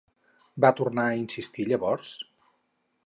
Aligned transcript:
Va 0.65 0.71
tornar 0.79 1.05
a 1.11 1.19
insistir 1.19 1.67
llavors? 1.73 2.15